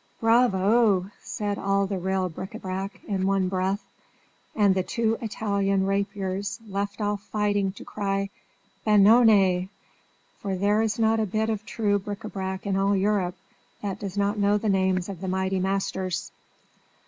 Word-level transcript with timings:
"Bravo!" 0.19 1.11
said 1.21 1.59
all 1.59 1.85
the 1.85 1.99
real 1.99 2.27
bric 2.27 2.53
à 2.53 2.59
brac 2.63 3.03
in 3.03 3.27
one 3.27 3.47
breath, 3.49 3.83
and 4.55 4.73
the 4.73 4.81
two 4.81 5.15
Italian 5.21 5.85
rapiers 5.85 6.59
left 6.67 6.99
off 7.01 7.21
fighting 7.21 7.71
to 7.73 7.85
cry, 7.85 8.31
"Benone!" 8.83 9.69
For 10.39 10.55
there 10.55 10.81
is 10.81 10.97
not 10.97 11.19
a 11.19 11.27
bit 11.27 11.51
of 11.51 11.67
true 11.67 11.99
bric 11.99 12.21
à 12.21 12.31
brac 12.33 12.65
in 12.65 12.75
all 12.77 12.95
Europe 12.95 13.35
that 13.83 13.99
does 13.99 14.17
not 14.17 14.39
know 14.39 14.57
the 14.57 14.69
names 14.69 15.07
of 15.07 15.21
the 15.21 15.27
mighty 15.27 15.59
masters. 15.59 16.31